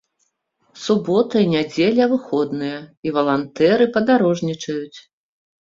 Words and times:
Субота 0.85 1.35
і 1.43 1.49
нядзеля 1.55 2.07
выходныя 2.13 2.79
і 3.09 3.13
валантэры 3.19 3.85
падарожнічаюць. 3.99 4.99